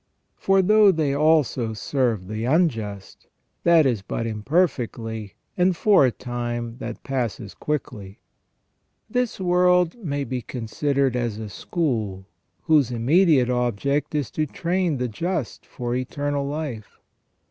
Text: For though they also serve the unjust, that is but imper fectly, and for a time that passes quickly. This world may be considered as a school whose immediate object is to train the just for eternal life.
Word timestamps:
For 0.35 0.63
though 0.63 0.91
they 0.91 1.13
also 1.15 1.73
serve 1.73 2.27
the 2.27 2.43
unjust, 2.43 3.27
that 3.63 3.85
is 3.85 4.01
but 4.01 4.25
imper 4.25 4.65
fectly, 4.65 5.33
and 5.55 5.77
for 5.77 6.07
a 6.07 6.11
time 6.11 6.77
that 6.79 7.03
passes 7.03 7.53
quickly. 7.53 8.19
This 9.11 9.39
world 9.39 9.95
may 10.03 10.23
be 10.23 10.41
considered 10.41 11.15
as 11.15 11.37
a 11.37 11.49
school 11.49 12.25
whose 12.63 12.89
immediate 12.89 13.51
object 13.51 14.15
is 14.15 14.31
to 14.31 14.47
train 14.47 14.97
the 14.97 15.07
just 15.07 15.67
for 15.67 15.93
eternal 15.93 16.47
life. 16.47 16.97